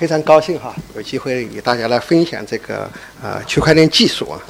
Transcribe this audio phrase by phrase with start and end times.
[0.00, 2.90] 非常高兴哈，有机会与大家来分享这个
[3.22, 4.40] 呃区块链技术啊。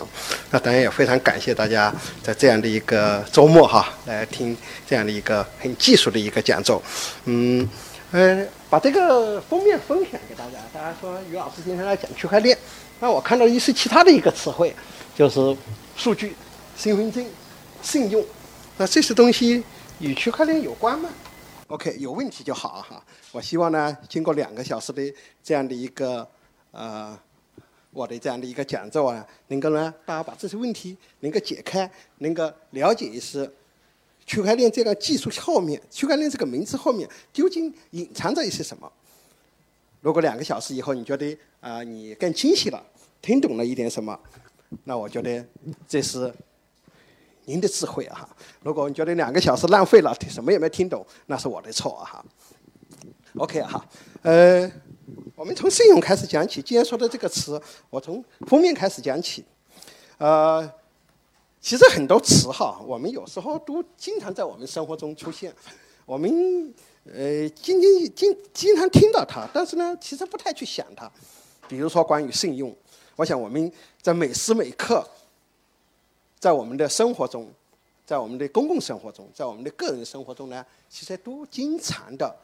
[0.53, 1.93] 那当然也非常感谢大家
[2.23, 4.57] 在这样的一个周末哈，来听
[4.89, 6.81] 这样的一个很技术的一个讲座。
[7.25, 7.69] 嗯，
[8.13, 10.59] 呃，把这个封面分享给大家。
[10.73, 12.57] 大家说于老师今天来讲区块链，
[13.01, 14.73] 那我看到一些其他的一个词汇，
[15.19, 15.57] 就是
[15.97, 16.33] 数据、
[16.79, 17.27] 身份证、
[17.83, 18.25] 信用。
[18.77, 19.65] 那这些东西
[19.99, 21.09] 与区块链有关吗
[21.71, 23.01] ？OK，有问题就好哈。
[23.31, 26.29] 我希望呢，经过两个小时的这样的一个
[26.73, 27.17] 呃，
[27.93, 31.89] 我的这样的一个讲座啊，能够呢，大家把这些问题能够解开，
[32.19, 33.49] 能够了解一些
[34.27, 38.93] 区块链这个技术后面，区块链这个名字后面究竟隐藏着一些什么。
[40.01, 42.85] 如果两个小时以后你觉得啊，你更清晰了，
[43.23, 44.19] 听懂了一点什么，
[44.83, 45.47] 那我觉得
[45.87, 46.35] 这是。
[47.47, 48.29] 您的智慧啊！
[48.63, 52.05] 如果你觉得两个小时浪费了，什么也没听懂，那是我的错啊！
[52.05, 52.25] 哈。
[53.37, 53.87] OK 哈，
[54.23, 54.69] 呃，
[55.37, 56.61] 我们从信用开始讲起。
[56.61, 59.45] 既然说到这个词，我从封面开始讲起。
[60.19, 60.69] 呃，
[61.61, 65.55] 其实很多词哈，我们有时候都经常在我们生活中出现，
[66.05, 71.09] 我们呃经经经经常听到它，但是呢，其实不太去想它。
[71.69, 72.77] 比如说关于信用，
[73.15, 75.07] 我想我们在每时每刻。
[76.41, 77.47] 在我们的生活中，
[78.07, 82.35] 在我们的公共生活中，在我们的个人生活中呢，其实都经常的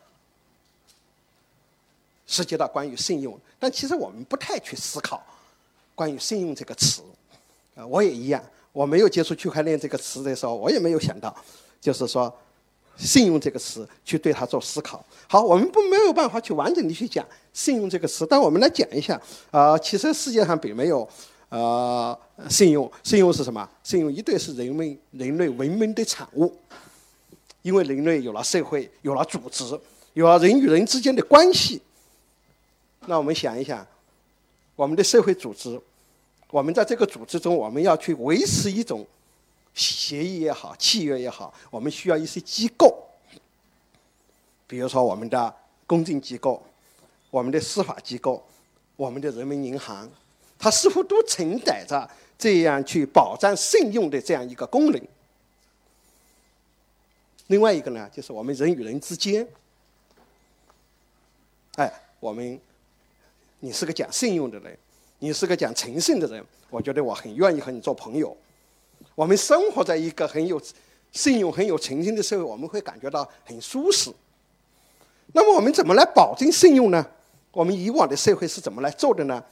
[2.26, 3.36] 涉及到关于信用。
[3.58, 5.24] 但其实我们不太去思考
[5.94, 7.02] 关于信用这个词。
[7.74, 11.34] 啊，我也一样，我没有接触区块链这个词的时候，我也没有想到，
[11.80, 12.32] 就是说
[12.98, 15.02] 信用这个词去对它做思考。
[15.26, 19.18] 好，我们不没有办法去完整的去讲信用这个词，但我们来讲一下。
[19.50, 21.08] 啊，其实世界上并没有。
[21.56, 22.18] 呃，
[22.50, 23.66] 信用，信用是什么？
[23.82, 26.54] 信用一定是人们人类文明的产物，
[27.62, 29.80] 因为人类有了社会，有了组织，
[30.12, 31.80] 有了人与人之间的关系。
[33.06, 33.86] 那我们想一想，
[34.74, 35.80] 我们的社会组织，
[36.50, 39.06] 我们在这个组织中，我们要去维持一种
[39.72, 42.94] 协议也好，契约也好，我们需要一些机构，
[44.66, 45.54] 比如说我们的
[45.86, 46.62] 公证机构，
[47.30, 48.44] 我们的司法机构，
[48.96, 50.06] 我们的人民银行。
[50.58, 52.08] 它似乎都承载着
[52.38, 55.00] 这样去保障信用的这样一个功能。
[57.48, 59.46] 另外一个呢，就是我们人与人之间，
[61.76, 62.60] 哎，我们
[63.60, 64.76] 你是个讲信用的人，
[65.20, 68.36] 你是个讲诚信的人，我觉得我很愿意和你做朋友。
[69.14, 70.60] 我们生活在一个很有
[71.12, 74.12] 信用、很有诚信的社会，我们会感觉到很舒适。
[75.32, 77.06] 那么我们怎么来保证信用呢？
[77.52, 79.42] 我们以往的社会是怎么来做的呢？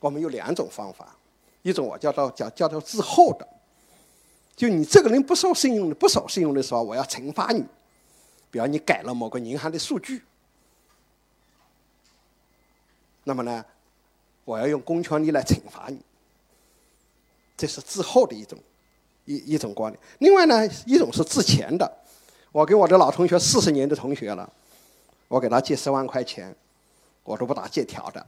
[0.00, 1.14] 我们有两种方法，
[1.62, 3.46] 一种我叫做叫叫做滞后的，
[4.56, 7.62] 就你这个人不守信用的不守信用的时候，我要惩罚你，
[8.50, 10.22] 比如你改了某个银行的数据，
[13.24, 13.64] 那么呢，
[14.46, 16.00] 我要用公权力来惩罚你，
[17.56, 18.58] 这是滞后的一种
[19.26, 20.02] 一一种观点。
[20.18, 21.90] 另外呢，一种是滞前的，
[22.52, 24.50] 我跟我的老同学四十年的同学了，
[25.28, 26.56] 我给他借十万块钱，
[27.22, 28.26] 我都不打借条的。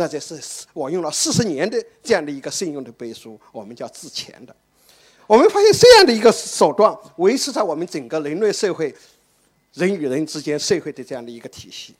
[0.00, 0.34] 那这是
[0.72, 4.56] 我用了四十年的这样的一个信用的背书，我们叫自前的。
[5.26, 8.94] 我们发现这样的一个手段维持在我们整个人类社会、
[9.74, 11.94] 人与人之间社会的这样的一个体系。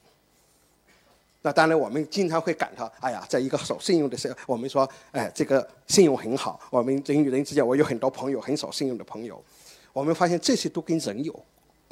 [1.43, 6.59] 那当然，我们经常会感到，哎呀，在一个守信用的时候，我们说，哎，这个信用很好。
[6.71, 9.45] 我们人与人之间，我有很多朋友，很守信用的朋友。
[9.93, 11.45] 我们发现这些都跟人有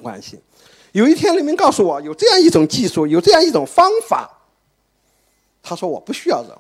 [0.02, 0.40] 关系。
[0.92, 4.38] 有一天，人们告诉我，有这样一种技术，有这样一种方法。
[5.68, 6.50] 他说：“我不需要人，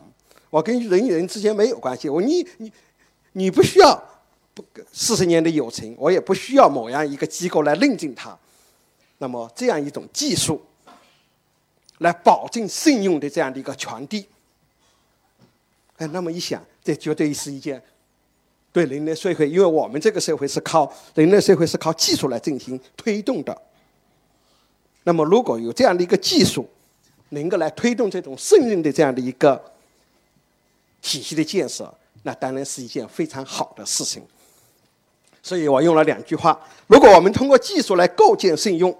[0.50, 2.10] 我跟人与人之间没有关系。
[2.10, 2.70] 我你你
[3.32, 3.98] 你不需要
[4.52, 8.36] 不四十年的友情，我也不需要某样一个机构来认证它。
[9.16, 10.60] 那么这样一种技术，
[11.98, 14.26] 来保证信用的这样的一个传递，
[15.96, 17.82] 哎，那么一想，这绝对是一件
[18.72, 23.62] 对人类社会，因为我们这个社会是靠人类社会是靠技术来进行推动的。
[25.04, 26.68] 那么如果有这样的一个技术，
[27.30, 29.72] 能够来推动这种胜任的这样的一个
[31.02, 31.92] 体系的建设，
[32.22, 34.22] 那当然是一件非常好的事情。
[35.42, 38.98] 所以我用了两句话：如果我们通过技术来构建信用，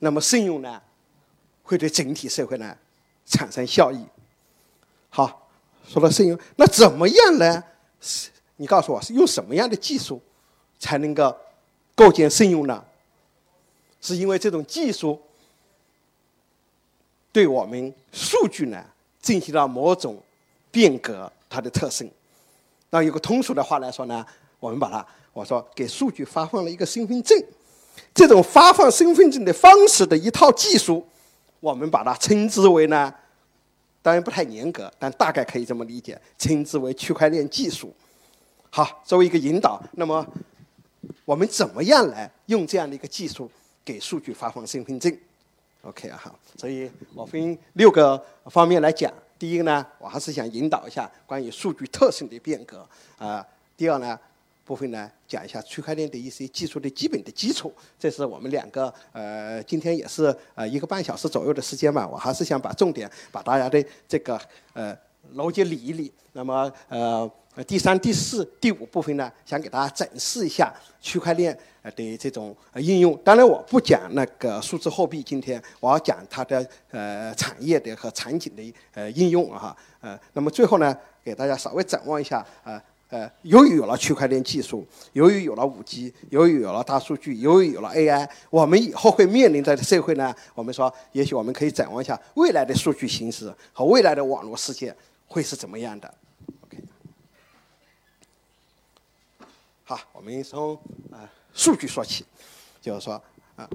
[0.00, 0.82] 那么信用呢
[1.62, 2.76] 会对整体社会呢
[3.24, 4.04] 产生效益。
[5.08, 5.48] 好，
[5.88, 7.62] 说到信用，那怎么样呢？
[8.56, 10.20] 你告诉我是用什么样的技术
[10.78, 11.36] 才能够
[11.94, 12.84] 构建信用呢？
[14.00, 15.20] 是因为这种技术？
[17.36, 18.82] 对我们数据呢
[19.20, 20.18] 进行了某种
[20.70, 22.10] 变革，它的特性。
[22.88, 24.24] 那有个通俗的话来说呢，
[24.58, 27.38] 我们把它我说给数据发放了一个身份证。
[28.14, 31.06] 这种发放身份证的方式的一套技术，
[31.60, 33.12] 我们把它称之为呢，
[34.00, 37.94] 当然不太严格，但大概可以这么理解，称之为区块链技术。
[38.70, 40.26] 好，作为一个引导，那么
[41.26, 43.50] 我们怎么样来用这样的一个技术
[43.84, 45.14] 给数据发放身份证
[45.86, 49.12] ？OK 啊，好，所以我分六个方面来讲。
[49.38, 52.86] 第一个呢，我还是想引导一下关于数据特性的变革
[53.18, 53.46] 啊。
[53.76, 54.18] 第二呢。
[54.66, 57.72] 部分呢，讲一下区块链的一些技术的基本的基础。
[57.96, 64.36] 这是我们两个呃，今天也是呃一个半小时左右的时间吧，我还是想把重点把大家的这个
[64.72, 64.92] 呃
[65.34, 66.12] 逻辑理一理。
[66.32, 67.30] 那么呃
[67.66, 73.18] 第三、第四、第五部分呢，想给大家展示一下区块链呃的这种应用。
[73.24, 80.18] 当然我不讲那个数字货币，今天我要讲它的呃产业的和场景的呃应用啊哈呃。
[80.34, 80.94] 那么最后呢，
[81.24, 82.82] 给大家稍微展望一下啊。
[83.08, 90.34] 呃，由于有了区块链技术，由于有了五 G，由于有了大数据，由于有了 AI，我们以后会面临的社会呢？
[90.56, 94.92] 我们说，也许我们可以展望一下未来的数据形式和未来的网络世界
[95.26, 96.14] 会是怎么样的。
[96.62, 96.78] OK，
[99.84, 100.74] 好，我们从
[101.10, 102.24] 啊数据说起，
[102.80, 103.22] 就是说
[103.56, 103.68] 啊，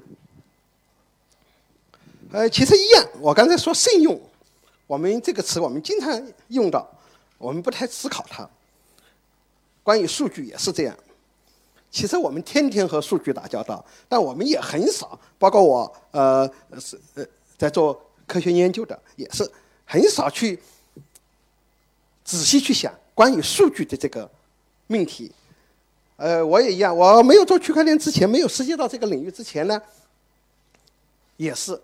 [2.31, 4.19] 呃，其实一样，我刚才说慎用，
[4.88, 6.89] 我们这个词我们经常用到，
[7.38, 8.50] 我们不太思考它。
[9.83, 10.95] 关于数据也是这样，
[11.89, 16.50] 其实我们天天和数据打交道，但我们也很少，包括我呃
[16.80, 17.25] 是呃
[17.57, 19.50] 在做科学研究的，也是
[19.86, 20.57] 很少去
[22.24, 24.30] 仔细去想关于数据的这个
[24.88, 25.32] 命题。
[26.18, 29.82] 呃，我也一样，我没有做区块链之前，没有涉及到这个领域之前呢，
[31.38, 31.80] 也是。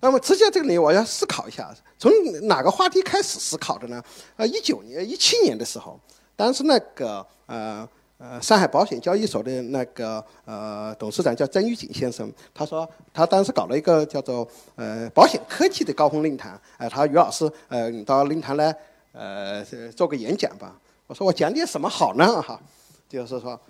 [0.00, 2.10] 那么直接这个领域，我要思考一下，从
[2.42, 4.02] 哪个话题开始思考的呢？
[4.36, 5.98] 呃，一九年、一七年的时候。
[6.36, 18.72] 当时那个呃呃上海保险交易所的那个呃董事长叫曾玉锦先生，他说他当时搞了一个叫做呃保险科技的高峰论坛，哎，他说于老师呃你到论坛来
[19.12, 19.64] 呃
[19.94, 20.78] 做个演讲吧。
[21.06, 22.42] 我说我讲点什么好呢？
[22.42, 22.60] 哈，
[23.08, 23.60] 就是说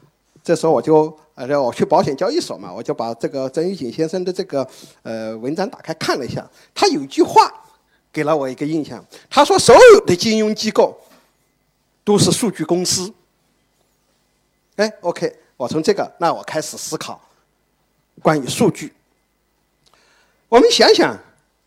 [0.43, 4.69] 这时候我就呃我去保险交易所嘛，我就把这个曾玉锦先生的这个
[5.03, 7.53] 呃文章打开看了一下，他有一句话
[8.13, 10.99] 给了我一个印象，他说所有的金融机构。
[12.05, 13.13] 都是数据公司。
[14.77, 17.21] 哎，OK，我从这个，那我开始思考
[18.23, 18.95] 关于数据。
[20.49, 21.15] 我们想想，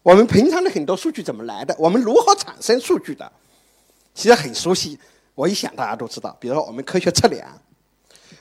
[0.02, 1.76] 我们平常的很多数据怎么来的？
[1.78, 3.32] 我们如何产生数据的？
[4.14, 5.00] 其实很熟悉，
[5.36, 6.36] 我一想大家都知道。
[6.40, 7.50] 比如说，我们科学测量，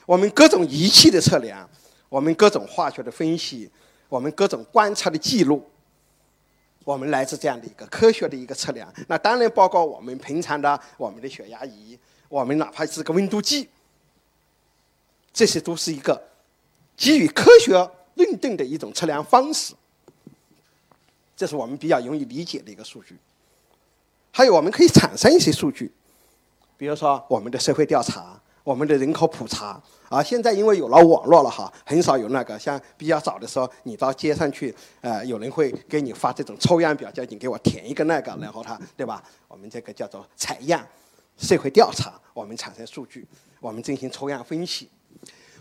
[0.05, 1.69] 我们各种仪器的测量，
[2.09, 3.69] 我们各种化学的分析，
[4.09, 5.67] 我们各种观察的记录。
[6.83, 11.97] 我们来自这样的一个科学的一个测量，那当然包括我们平常的我们的血压仪，
[12.27, 13.69] 我们哪怕是个温度计，
[15.31, 16.19] 这些都是一个
[16.97, 17.73] 基于科学
[18.15, 19.75] 认定的一种测量方式。
[21.37, 23.15] 这是我们比较容易理解的一个数据。
[24.31, 25.91] 还有我们可以产生一些数据，
[26.77, 28.37] 比如说我们的社会调查。
[28.63, 39.23] 我们的人口普查啊，现在因为有了网络了哈，很少有那个像比较早的时候，你到街上去，呃，有人会给你发这种抽样表，叫你给我填一个那个，然后他对吧？
[39.47, 40.87] 我们这个叫做采样，
[41.37, 43.27] 社会调查，我们产生数据，
[43.59, 44.87] 我们进行抽样分析。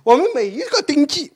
[0.02, 1.32] 我们每一个登记，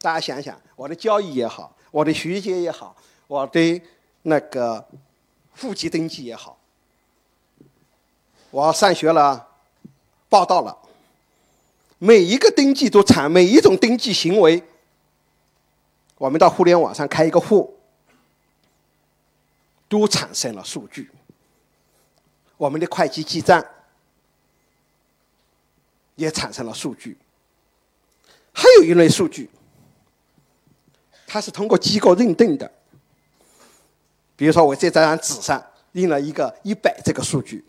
[0.00, 2.94] 大家想想，我的交易也好，我的学籍也好，
[3.26, 3.82] 我的
[4.22, 4.86] 那个
[5.60, 6.58] 户籍登记也好，
[8.50, 9.46] 我上学了。
[10.30, 10.76] 报道了，
[11.96, 14.62] 每一个登记都产每一种登记行为，
[16.18, 17.78] 我们到互联网上开一个户，
[19.88, 21.10] 都产生了数据。
[22.58, 23.64] 我们的会计记账
[26.16, 27.16] 也产生了数据。
[28.52, 29.48] 还有一类数据，
[31.26, 32.70] 它是通过机构认定的，
[34.38, 35.60] 比如说我这张纸上
[35.92, 37.64] 印了一个一百这个数据，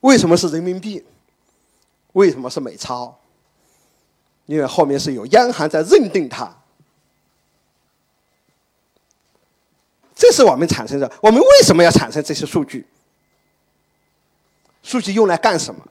[0.00, 1.02] 为什么是人民币？
[2.12, 3.18] 为什么是美钞？
[4.44, 6.54] 因为后面是有央行在认定它。
[10.14, 11.10] 这是我们产生的。
[11.22, 12.86] 我们为什么要产生这些数据？
[14.82, 15.82] 数据用来干什么？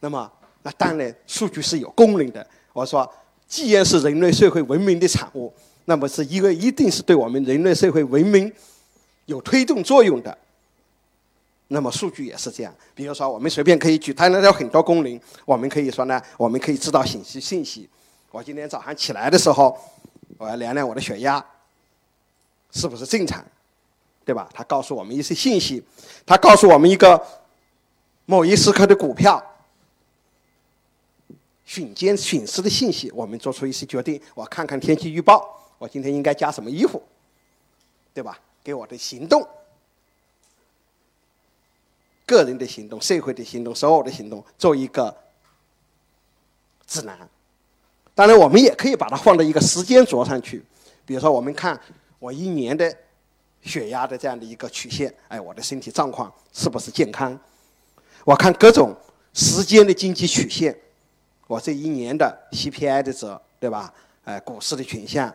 [0.00, 0.32] 那么，
[0.64, 2.44] 那当然，数据是有功能的。
[2.72, 3.08] 我说，
[3.46, 8.52] 既然是人类社会文明的产物，那么是因为一定是对我们人类社会文明
[9.26, 10.36] 有推动作用的。
[11.68, 15.20] 那么数据也是这样，比如说我们随便可以举，它那有很多功能。
[15.46, 17.88] 我们可以说呢，我们可以知道信息信息。
[18.30, 19.78] 我今天早上起来的时候，
[20.36, 21.42] 我要量量我的血压，
[22.72, 23.42] 是不是正常，
[24.24, 24.50] 对吧？
[24.52, 25.82] 它告诉我们一些信息，
[26.26, 27.20] 它告诉我们一个
[28.26, 29.42] 某一时刻的股票
[31.64, 34.20] 瞬间损失的信息，我们做出一些决定。
[34.34, 37.02] 我看看天气预报，我今天应该加什么衣服，
[38.14, 38.38] 对吧？
[38.62, 39.44] 给我的行动，
[42.24, 45.12] 个人的行动、社会的行动、所有的行动做一个
[46.86, 47.28] 指南。
[48.14, 50.64] 当然，我们也可以把它放到一个时间轴上去，
[51.04, 51.80] 比如说，我们看
[52.20, 52.96] 我一年的
[53.62, 57.36] 血压的这样的一个曲线，哎，我的身体状况是不是健康？
[58.24, 58.96] 我看各种
[59.34, 60.78] 时间的经济曲线，
[61.48, 63.92] 我这一年的 CPI 的值，对吧？
[64.22, 65.34] 哎，股市的群像，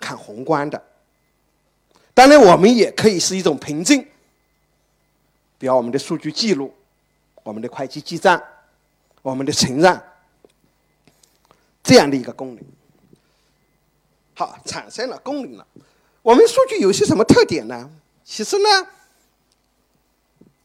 [0.00, 0.82] 看宏观的。
[2.14, 4.04] 当然，我们也可以是一种凭证，
[5.58, 6.74] 比如我们的数据记录、
[7.42, 8.42] 我们的会计记账、
[9.22, 10.02] 我们的承让
[11.82, 12.64] 这样的一个功能。
[14.34, 15.66] 好，产生了功能了。
[16.22, 17.90] 我们数据有些什么特点呢？
[18.24, 18.86] 其实呢，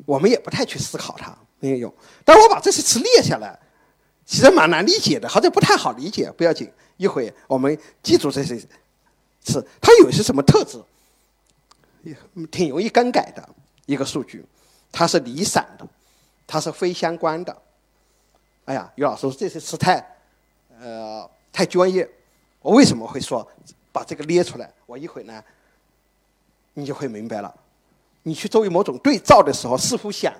[0.05, 1.93] 我们也不太去思考它没有用。
[2.23, 3.57] 但我把这些词列下来，
[4.25, 6.31] 其实蛮难理解的，好像不太好理解。
[6.31, 8.61] 不要紧，一会我们记住这些
[9.45, 10.81] 是，它有些什么特质？
[12.03, 12.15] 也
[12.51, 13.47] 挺容易更改的
[13.85, 14.45] 一个数据，
[14.91, 15.87] 它是离散的，
[16.45, 17.61] 它是非相关的。
[18.65, 20.03] 哎呀，于老师这些词太，
[20.79, 22.09] 呃，太专业。
[22.61, 23.47] 我为什么会说
[23.91, 24.71] 把这个列出来？
[24.87, 25.43] 我一会呢，
[26.73, 27.53] 你就会明白了。
[28.23, 30.33] 你去作为某种对照的时候，似乎想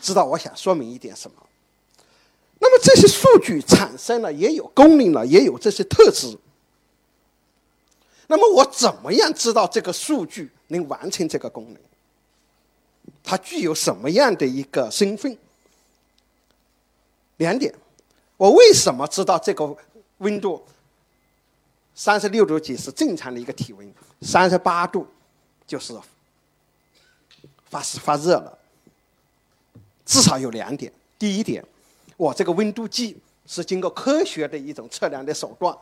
[0.00, 1.36] 知道我想说明一点什么。
[2.58, 6.36] 那么这些数据产生了，也有功能了，也有这些特质。
[8.28, 11.80] 那么我怎么样知道这个数据能完成这个功能？
[13.24, 15.36] 它具有什么样的一个身份？
[17.38, 17.74] 两点，
[18.36, 19.76] 我为什么知道这个
[20.18, 20.62] 温度
[21.94, 25.06] 三十六度几是正常的一个体温，三十八度
[25.66, 25.98] 就是
[27.70, 28.58] 发发热了？
[30.04, 30.92] 至少有两点。
[31.18, 31.64] 第一点，
[32.16, 33.16] 我这个温度计
[33.46, 35.76] 是经过科学的一种测量的手段。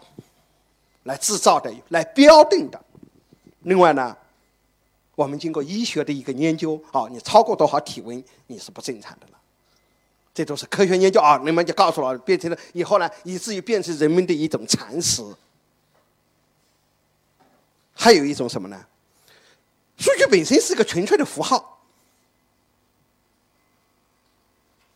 [1.07, 2.81] 来制造的，来标定的。
[3.63, 4.17] 另外呢，
[5.15, 9.33] 我们经过医学的一个研究，啊，你超过多少体温，你是不正常的了。
[10.35, 15.23] 这都是科学研究啊，那么就告诉了，变成了以后呢，以至于变成人们的一种常识。
[17.95, 18.85] 还有一种什么呢？
[19.97, 21.81] 数据本身是个纯粹的符号。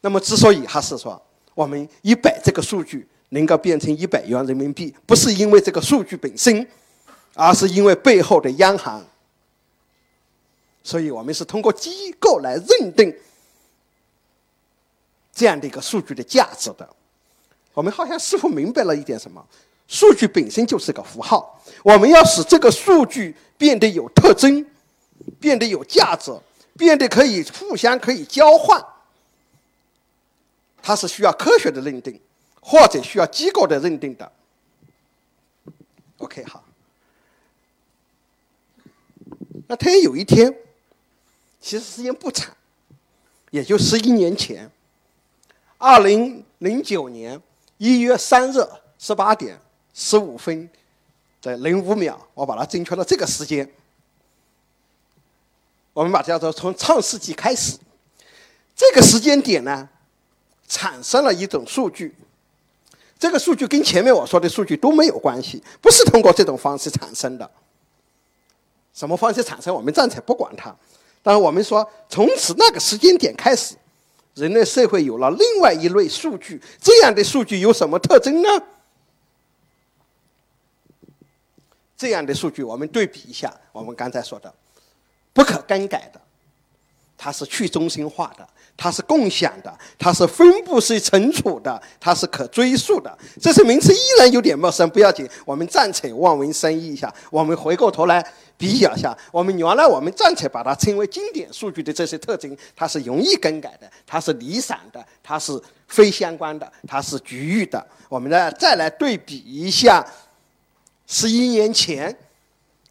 [0.00, 1.21] 那么，之所以还是说
[1.55, 3.09] 我们一百这个数据。
[3.31, 6.67] 能够变成一百元人民币，不是因为这个数据本身，
[7.35, 9.05] 而是因为背后的央行。
[10.83, 13.15] 所以我们是通过机构来认定
[15.33, 16.89] 这样的一个数据的价值的。
[17.75, 19.45] 我们好像似乎明白了一点什么：
[19.87, 24.67] 数据本身就是个符号，我们要使这个数据变得有特征，
[25.39, 26.33] 变得有价值，
[26.77, 28.85] 变得可以互相可以交换，
[30.83, 32.21] 它是需要科学的认定。
[32.61, 34.31] 或者需要机构的认定的。
[36.19, 36.64] OK，好。
[39.67, 40.55] 那突然有一天，
[41.61, 42.55] 其实时间不长，
[43.50, 44.71] 也就十一年前，
[45.79, 47.40] 二零零九年
[47.79, 48.59] 一月三日
[48.99, 49.59] 十八点
[49.95, 50.69] 十五分
[51.40, 53.71] 的零五秒，我把它精确到这个时间。
[55.93, 57.79] 我们把它叫做从创世纪开始，
[58.76, 59.88] 这个时间点呢，
[60.67, 62.14] 产生了一种数据。
[63.21, 67.49] 这个数据跟前面我说的数据都没有关系，不是通过这种方式产生的。
[68.95, 70.75] 什么方式产生，我们暂且不管它。
[71.23, 73.77] 但是我们说，从此那个时间点开始，
[74.35, 76.61] 人类社会有了另外一类数据。
[76.81, 78.49] 这样的数据有什么特征呢？
[81.95, 84.53] 这样的数据，我们对比一下，我们刚才说的，
[85.35, 86.19] 不可更改的，
[87.19, 88.49] 它是去中心化的。
[88.77, 93.17] 它是共享的，它是分布式存储的，它是可追溯的。
[93.41, 97.12] 这些名词依然有点陌生，不要紧，我们暂且望文生义一下。
[97.31, 98.25] 我们回过头来
[98.57, 107.87] 比较一下，我们原来我们暂且把它称为经典数据的这些特征，它是容易更改的，它是离散的，它是非相关的，它是局域的。
[108.09, 110.05] 我们呢，再来对比一下
[111.07, 112.17] 十一年前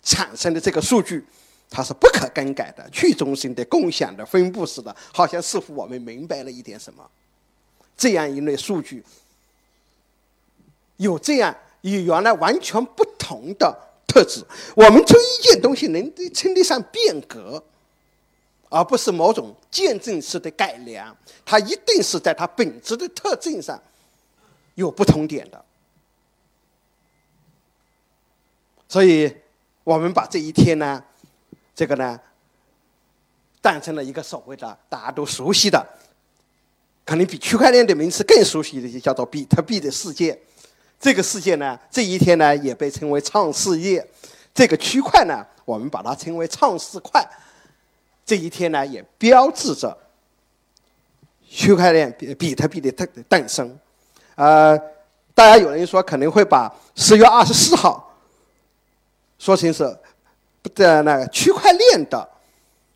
[0.03, 1.25] 产生的这个数据。
[1.71, 7.07] 它是不可更改的、去中心的、共享的、分布式的，好像似乎我们明白了一点什么。
[7.95, 9.03] 这样一类数据，
[10.97, 14.43] 有这样与原来完全不同的特质。
[14.75, 17.63] 我们称一件东西能称得上变革，
[18.69, 23.79] 而不是某种见证式的改良，它一定是在它本质的特征上
[24.73, 25.63] 有不同点的。
[28.87, 29.31] 所以，
[29.83, 31.03] 我们把这一天呢。
[31.79, 32.19] 这个呢，
[33.61, 35.81] 诞生了一个所谓的大家都熟悉的，
[37.05, 40.37] 可能比区块链的名词更熟悉的，就叫做比特币的世界。
[40.99, 44.05] 这个世界呢，这一天呢也被称为创世夜。
[44.53, 47.25] 这个区块呢，我们把它称为创世块。
[48.25, 49.97] 这一天呢，也标志着
[51.49, 53.79] 区块链比比特币的诞诞生。
[54.35, 54.77] 呃，
[55.33, 58.13] 大家有人说可能会把十月二十四号
[59.37, 59.97] 说成是
[60.75, 62.27] 的那个区块链的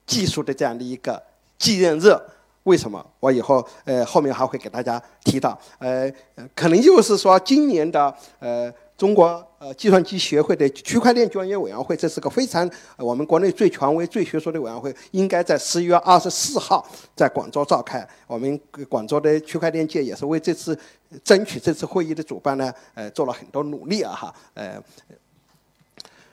[0.05, 1.21] 技术的这样的一个
[1.57, 2.15] 纪念日。
[2.63, 3.05] 为什么？
[3.19, 5.59] 我以后呃后面还会给大家提到。
[5.79, 6.09] 呃，
[6.55, 18.07] 可能就是说今年的呃中国呃计算机协会的区块链专业委员会，这是个非常我们国内最权威、最学术的委员会，应该在十一月二十四号在广州召开。
[18.27, 20.77] 我们广州的区块链界也是为这次
[21.21, 24.33] 争取这次会议的主办呢，呃做了很多努力啊哈。
[24.53, 24.81] 呃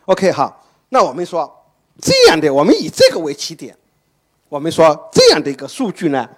[0.05, 1.51] ，OK 好，那我们说
[2.01, 3.77] 这样的，我们以这个为起点。
[4.49, 6.29] 我们说这样的一个数据呢，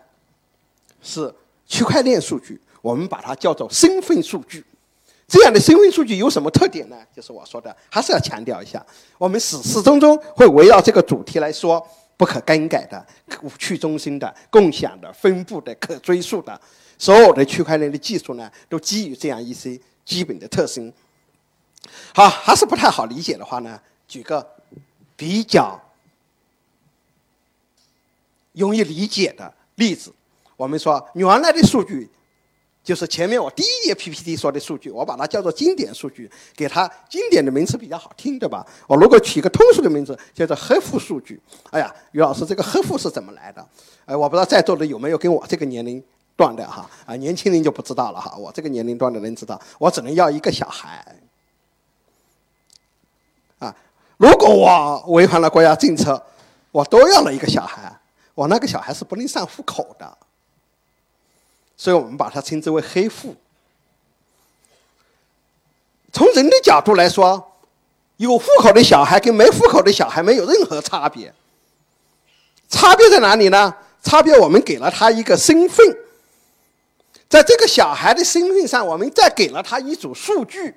[1.03, 1.35] 是
[1.67, 4.65] 区块链数据，我们把它叫做身份数据。
[5.27, 6.97] 这样的身份数据有什么特点呢？
[7.17, 8.85] 就是我说的，还是要强调一下，
[9.17, 11.83] 我们始始终终会围绕这个主题来说，
[12.19, 13.07] 不可更改的、
[13.59, 16.61] 去中心的、共享的、分布的、可追溯的，
[16.99, 20.93] 所有的区块链的技术呢，都基于这样一些基本的特征。
[22.15, 23.81] 好，还是不太好理解的话呢，
[24.13, 24.47] 举个
[25.17, 25.81] 比较。
[28.53, 30.13] 容易理解的例子，
[30.59, 32.07] 我们说原来的数据，
[32.85, 38.67] 就是前面我第一页 PPT 说的数据，我把它叫做经典数据，给它经典的名词比较好听，对吧？
[38.87, 41.41] 我如果取一个通俗的名字，叫做核符数据。
[41.71, 43.67] 哎呀，于老师，这个核符是怎么来的？
[44.05, 46.05] 哎，我不知道在座的有没有跟我这个年龄
[46.37, 46.91] 段的哈？
[47.07, 48.37] 啊，年轻人就不知道了哈。
[48.37, 51.17] 我这个年龄段的人知道，我只能要一个小孩。
[53.59, 53.75] 啊，
[54.23, 56.25] 如果我违反了国家政策，
[56.71, 57.93] 我多要了一个小孩。
[58.37, 60.17] 我那个小孩是不能上户口的，
[61.77, 63.35] 所以我们把它称之为黑户。
[66.13, 67.53] 从人的角度来说，
[68.19, 71.35] 有户口的小孩跟没户口的小孩没有任何差别。
[72.69, 73.75] 差别在哪里呢？
[74.05, 75.85] 差别我们给了他一个身份，
[77.29, 80.73] 在这个小孩的身份上，我们再给了他一组数据，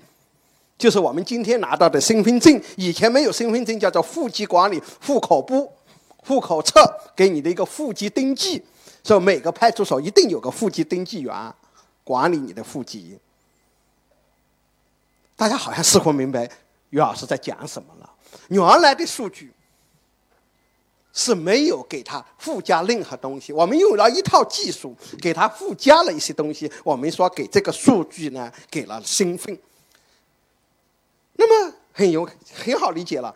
[0.78, 2.62] 就是我们今天拿到的身份证。
[2.76, 5.72] 以前没有身份证，叫做户籍管理户口簿。
[6.28, 6.82] 户口册
[7.16, 8.60] 给你的一个户籍登记，
[9.04, 11.54] 所以每个派出所一定有个户籍登记员
[12.04, 13.16] 管理你的户籍。
[15.36, 16.50] 大家好像似乎明白
[16.90, 18.12] 于老师在讲什么了。
[18.48, 19.54] 原来的数据
[21.14, 26.72] 是没有给他附加任何东西，我们用了一套技术给他附加了一些东西。
[26.84, 29.56] 我们说给这个数据呢给了身份，
[31.36, 33.34] 那么很有很好理解了。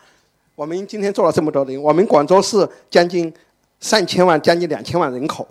[0.56, 3.34] 我们今天做了这么多人，我们广州市将近
[3.80, 5.48] 三千万、将近两千万人口，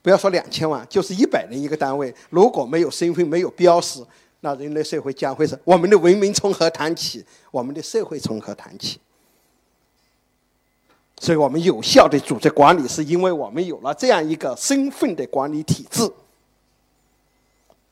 [0.00, 2.14] 不要说两千万，就是一百人一个单位。
[2.30, 4.02] 如果没有身份、没有标识，
[4.40, 7.24] 那人类社会将会是我们的文明从何谈起？
[7.50, 8.98] 我们的社会从何谈起？
[11.18, 16.10] 所以我们有效的组织管理，是因为我们有了这样一个身份的管理体制。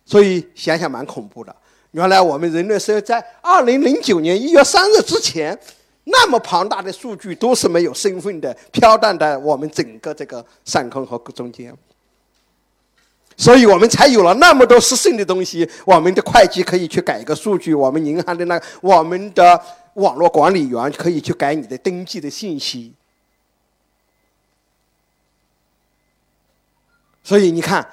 [0.06, 1.54] 所以想想蛮恐怖的。
[1.94, 5.58] 原来我们人类社会在二零零九年一月三日之前。
[6.06, 11.74] 那么庞大的数据都是没有身份的，飘荡在我们整个这个上空和中间，
[13.38, 15.66] 所以我们才有了那么多失信的东西。
[15.86, 19.58] 我们的会计可以去改一个数据，我们银行的那我们的
[19.94, 22.92] 网络管理员可以去改你的登记的信息。
[27.22, 27.88] 所以你看。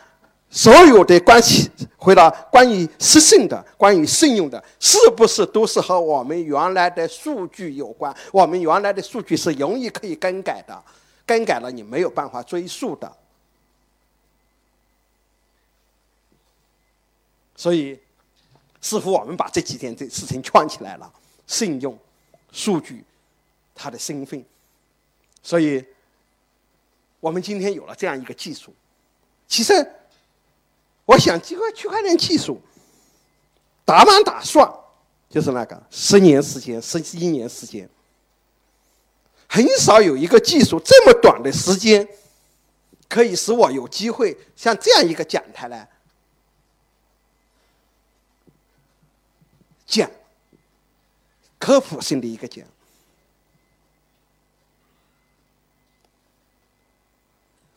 [0.53, 8.13] 所有的关系，回到关于失信的、关于信用的，是不是都是和我们原来的数据有关？
[8.33, 10.83] 我们原来的数据是容易可以更改的，
[11.25, 13.09] 更改了你没有办法追溯的。
[17.55, 17.97] 所以，
[18.81, 21.09] 似乎我们把这几天这事情串起来了：
[21.47, 21.97] 信用、
[22.51, 23.05] 数据、
[23.73, 24.43] 他的身份。
[25.41, 25.81] 所以，
[27.21, 28.73] 我们今天有了这样一个技术，
[29.47, 29.89] 其实。
[31.11, 32.61] 我想，这个区块链技术
[33.83, 34.73] 打满打算，
[35.29, 37.89] 就是那个十年时间、十一年时间，
[39.45, 42.07] 很少有一个技术这么短的时间，
[43.09, 45.89] 可以使我有机会像这样一个讲台来
[49.85, 50.09] 讲
[51.59, 52.65] 科普性的一个讲。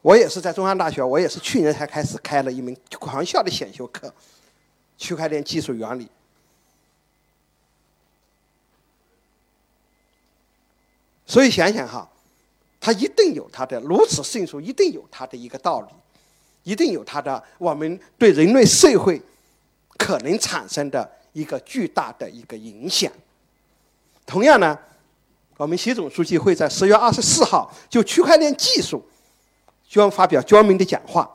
[0.05, 4.13] 我也是在中央大学，我也是去年才开始开了一门狂校的选修课，
[4.99, 6.07] 区块链技术原理。
[11.25, 12.07] 所以想想哈，
[12.79, 15.89] 它一定有它的如此迅速，一定有它的一个道理，
[16.65, 19.23] 一定有它的我们对人类社会
[19.97, 23.11] 可能产生的一个巨大的一个影响。
[24.27, 24.79] 同样呢，
[25.57, 29.03] 我们习总书记会在十月二十四号就区块链技术
[30.01, 31.31] 将发表专门的讲话，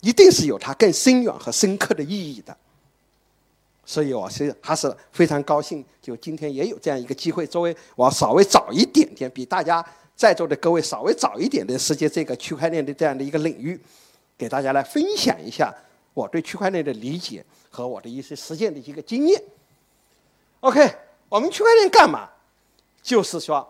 [0.00, 2.56] 一定是有它更深远和深刻的意义的。
[3.84, 9.82] 所以我是还是非常高兴，就今天也有这样一个机会，作为我稍微早一点点，比大家
[10.14, 13.80] 在座的各位稍微早一点的时间，这个区块链的这样的一个领域，
[14.36, 15.74] 给大家来分享一下
[16.12, 19.42] 我对区块链的理解和我的一些实践的一个经验。
[20.60, 20.94] OK，
[21.30, 22.28] 我们区块链干嘛？
[23.00, 23.66] 就是说，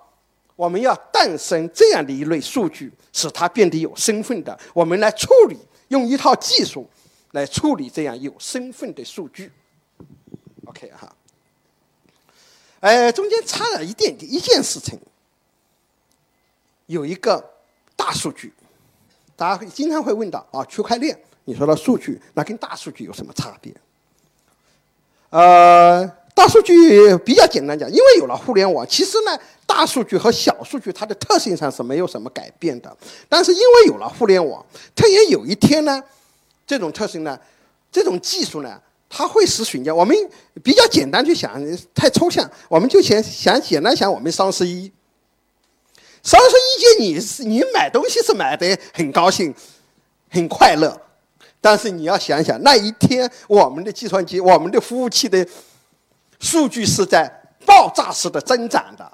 [0.58, 6.84] 我们要诞生这样的一类数据，使它变得有身份的，我们来处理，用一套技术
[7.30, 9.52] 来处理这样有身份的数据。
[10.64, 11.14] OK 哈，
[12.80, 14.98] 哎，中间差了一点点一件事情，
[16.86, 17.52] 有一个
[17.94, 18.52] 大数据，
[19.36, 23.72] 大家经常会问到啊，区块链，你说的数据，那跟大数据有什么差别？
[25.30, 26.04] 呃，
[26.38, 32.96] 大数据比较简单讲，因为有了互联网，其实呢，大数据和小数据它的特性上是没有什么改变的，
[33.28, 36.00] 但是因为有了互联网，它也有一天呢，
[36.64, 37.36] 这种特性呢，
[37.90, 38.80] 这种技术呢。
[39.10, 40.14] 它会使瞬间，我们
[40.62, 41.58] 比较简单去想，
[41.94, 44.92] 太抽象，我们就先想简单想，我们双十一，
[46.22, 49.52] 双十一节你是你买东西是买的很高兴，
[50.28, 51.00] 很快乐，
[51.58, 55.44] 但是你要想想那一天我们的计算机、我们的服务器的
[56.40, 57.30] 数据是在
[57.66, 59.10] 爆炸式的增长的，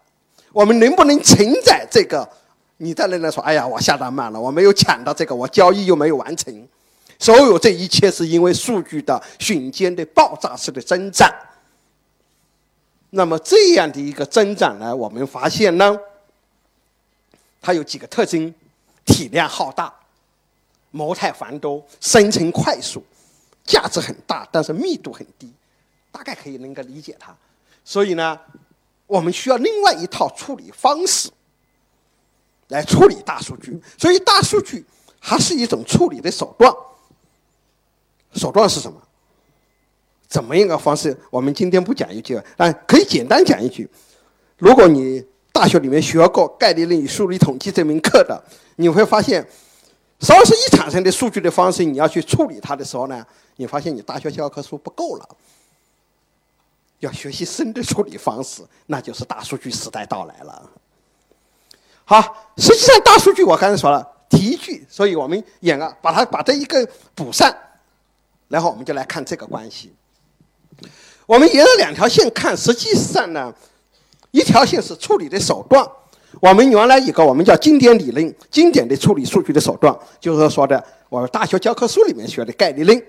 [0.52, 2.28] 我们能不能承载这个？
[2.76, 6.68] 你在那来说，哎呀，我下单慢了，我没有抢到这个，我交易又没有完成。
[7.18, 11.32] 所有这一切是因为数据的瞬间的爆炸式的增长。
[13.10, 15.96] 那么这样的一个增长呢，我们发现呢，
[17.62, 18.52] 它有几个特征：
[19.06, 19.94] 体量浩大、
[20.90, 23.02] 模态繁多、生成快速、
[23.64, 25.50] 价值很大，但是密度很低。
[26.14, 27.36] 大概可以能够理解它。
[27.84, 28.38] 所以呢，
[29.08, 31.28] 我们需要另外一套处理方式
[32.68, 33.82] 来处理大数据。
[33.98, 34.86] 所以大数据
[35.18, 36.72] 还是一种处理的手段。
[38.34, 39.02] 手段是什么？
[40.28, 41.16] 怎么一个方式？
[41.30, 43.88] 我们今天不讲一句，但可以简单讲一句：
[44.56, 48.44] 如果你大学里面学过概率论与数理统计这门课的，
[48.76, 49.46] 你会发现，
[50.18, 53.24] 双十一产生的数据的方式，你要去处理它的时候呢，
[53.56, 55.28] 你发现你大学教科书不够了，
[57.04, 60.70] 要学习深的处理方式，那就是大数据时代到来了。
[62.04, 67.54] 好，实际上大数据我刚才说了提句，所以我们演啊，把它把这一个补上。
[68.48, 69.92] 然后我们就来看这个关系。
[71.26, 73.52] 我们沿着两条线看，实际上呢，
[74.30, 75.84] 一条线是处理的手段。
[76.40, 83.02] 我们原来一个我们叫经典理论，经典的处理数据的手段，就是说的我大学教科书里面学的概率论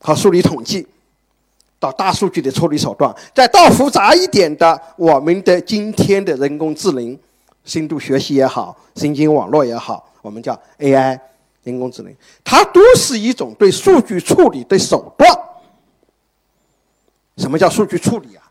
[0.00, 0.86] 和数理统计，
[1.78, 7.18] 到大数据的处理手段，再到复杂一点的我们的今天的人工智能、
[7.64, 11.18] 深度学习也好，神经网络也好，我们叫 AI。
[11.64, 15.28] 人工智能，它都是一种对数据处理的手段。
[17.38, 18.48] 什么叫数据处理啊？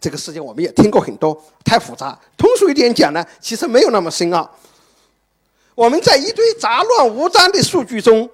[0.00, 2.16] 这个事情我们也听过很多，太复杂。
[2.36, 4.48] 通俗一点讲呢，其实没有那么深奥。
[5.74, 8.30] 我们在一堆杂乱无章的数据中，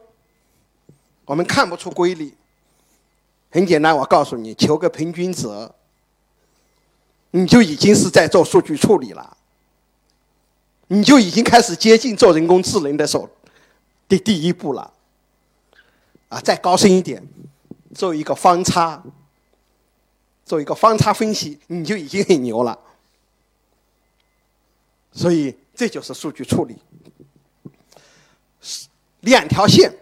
[1.24, 2.34] 我们看不出规律。
[3.50, 5.48] 很简单，我告诉你，求个平均值，
[7.32, 9.36] 你就已经是在做数据处理了，
[10.88, 13.28] 你就已经开始接近做人工智能的手。
[14.08, 14.92] 的第一步了，
[16.30, 17.24] 啊，再高深一点，
[17.94, 19.00] 做一个方差，
[20.44, 22.76] 做一个方差分析，你就已经很牛了。
[25.12, 26.76] 所以这就是数据处理，
[29.20, 29.96] 两条线，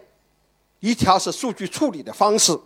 [0.79, 2.59] 一条是数据处理的方式，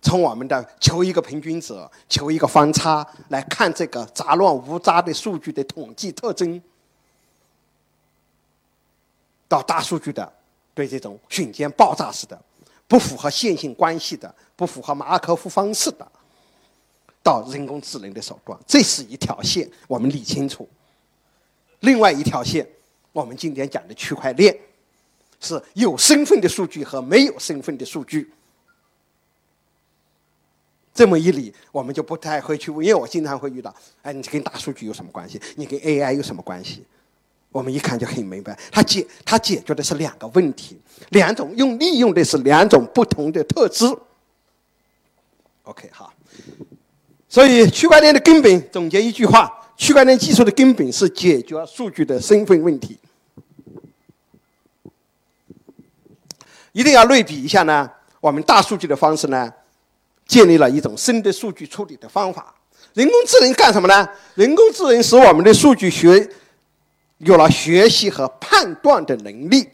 [0.00, 1.74] 从我们的求一个平均值、
[2.08, 6.60] 求一个方差来看这个杂乱无章的数据的统计特征。
[9.48, 10.30] 到大数据的，
[10.74, 12.40] 对这种瞬间爆炸式的、
[12.86, 16.06] 不符合线性关系的、不符合马尔科夫方式的，
[17.22, 20.68] 到人工智能的手段，这是一条线，我们理清楚。
[21.80, 22.68] 另外一条线，
[23.12, 24.54] 我们今天讲的区块链，
[25.40, 28.30] 是有身份的数据和没有身份的数据。
[30.98, 35.40] 这么一理，我们就不太会去问，因为我经常会遇到，哎，你跟大数据有什么关系？
[35.54, 36.84] 你跟 AI 有什么关系？
[37.52, 40.76] 我们一看就很明白，它解它解决的是两个问题，
[41.10, 43.86] 两种用利用的是两种不同的特质。
[45.62, 46.12] OK 好，
[47.28, 52.98] 所以区块链的根本总结一句话：区块链技术的根本是解决数据的身份问题。
[56.72, 57.88] 一定要类比一下呢，
[58.20, 59.52] 我们大数据的方式呢，
[60.28, 62.54] 建立了一种新的数据处理的方法。
[62.94, 64.08] 人工智能干什么呢？
[64.34, 66.30] 人工智能使我们的数据学
[67.18, 69.68] 有了学习和判断的能力。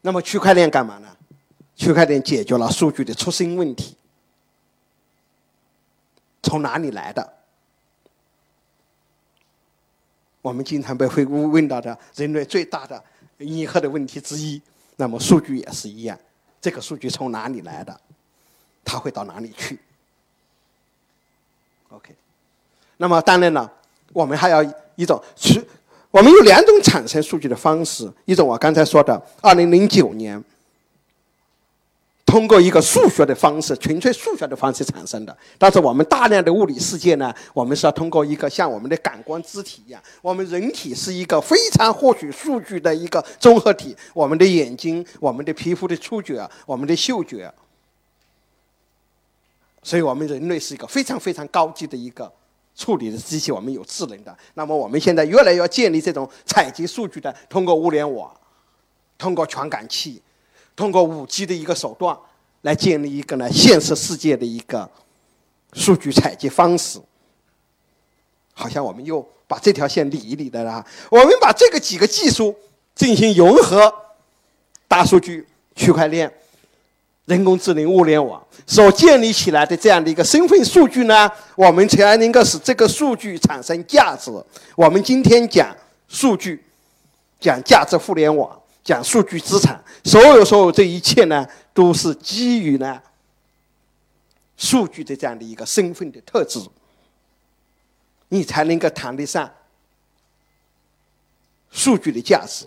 [0.00, 1.16] 那么区块链干嘛呢？
[1.76, 3.96] 区块链解决了数据的出生问题：
[6.42, 7.34] 从哪里来的？
[10.42, 13.02] 我们经常被会问到的人类最大的
[13.36, 14.60] 疑惑的问题之一。
[14.96, 16.18] 那么数据也是一样，
[16.60, 18.00] 这个数据从哪里来的？
[18.84, 19.78] 它会到哪里去
[21.90, 22.14] ？OK。
[22.96, 23.70] 那么当然了，
[24.12, 24.62] 我们还要
[24.96, 25.62] 一种去，
[26.10, 28.10] 我们有两种产生数据的方式。
[28.24, 30.42] 一种我刚才说的，二零零九年。
[32.30, 35.36] 通过一个数学的方式，纯粹数学的方式产生的。
[35.58, 43.96] 但是我们大量的物理世界呢，我们是要通过一个像我们的感官肢体一样，我们人体是一个非常获取数据的一个综合体。
[44.14, 47.52] 我们的眼睛、我们的皮肤的触觉、我们的嗅觉，
[49.82, 52.32] 所以我们人类是一个非常非常高级的一个
[52.76, 54.38] 处理的机器，我们有智能的。
[54.54, 58.32] 那么我们现在越来越建立这种采集数据的，通过物联网，
[59.18, 60.22] 通过传感器。
[60.80, 62.16] 通过五 G 的一个手段
[62.62, 64.88] 来建立一个呢现实世界的一个
[65.74, 66.98] 数据采集方式，
[68.54, 70.82] 好像我们又把这条线理一理的了。
[71.10, 72.56] 我们把这个几个技术
[72.94, 73.92] 进行融合，
[74.88, 76.32] 大数据、区块链、
[77.26, 84.30] 人工智能、物联网所建立起来的这样的一个身份数据呢，我们才能够使这个数据产生价值。
[84.74, 85.76] 我们今天讲
[86.08, 86.64] 数据，
[87.38, 88.58] 讲价值互联网。
[88.90, 93.00] 讲数据资产，所有所有这一切呢，都是基于呢
[94.56, 96.58] 数据的这样的一个身份的特质，
[98.30, 99.48] 你才能够谈得上
[101.70, 102.66] 数据的价值。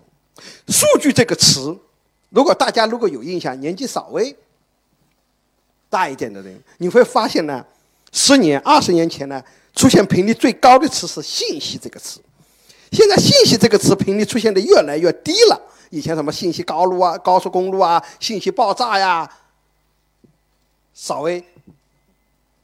[0.70, 1.78] 数据这个词，
[2.30, 4.34] 如果大家如果有印象，年纪稍微
[5.90, 7.66] 大一点的人，你会发现呢，
[8.14, 9.44] 十年、二十年前呢，
[9.76, 12.22] 出现频率最高的词是“信息”这个词，
[12.94, 15.62] 现在“信息”这个词频率出现的越来越低了。
[15.94, 19.30] 以前什么信息高路啊、高速公路啊、信息爆炸呀，
[20.92, 21.46] 稍微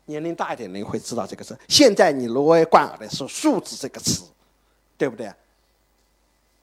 [0.05, 1.55] 年龄大一点的人会知道这个词。
[1.67, 4.23] 现在你如果贯耳的是数字这个词，
[4.97, 5.31] 对不对？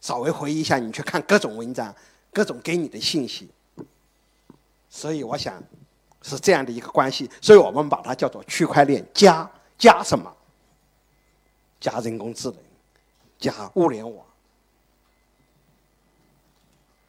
[0.00, 1.94] 稍微回忆一下，你去看各种文章，
[2.32, 3.48] 各种给你的信息。
[4.90, 5.62] 所以我想
[6.22, 9.48] 是这样的一个关系，所以我们把它叫做区块链加
[9.78, 10.36] 加什么？
[11.78, 12.58] 加人工智能，
[13.38, 14.26] 加物联网。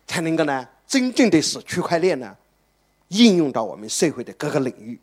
[0.08, 2.36] 才能够呢，真正的使区块链呢
[3.10, 5.00] 应用到我们社会的各个领域。